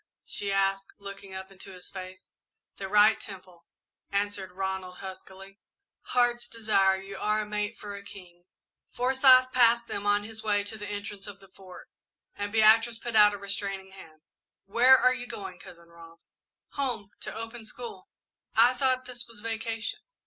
[0.25, 2.31] she asked, looking up into his face.
[2.77, 3.67] "The right temple,"
[4.11, 5.59] answered Ronald, huskily.
[6.05, 8.45] "Heart's Desire, you are a mate for a king!"
[8.89, 11.87] Forsyth passed them on his way to the entrance of the Fort,
[12.33, 14.21] and Beatrice put out a restraining hand.
[14.65, 16.17] "Where are you going, Cousin Rob?"
[16.69, 18.09] "Home to open school."
[18.55, 19.99] "I thought this was vacation?"